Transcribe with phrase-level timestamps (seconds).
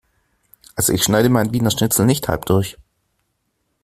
[0.75, 2.75] Also ich schneide mein Wiener Schnitzel nicht halb durch.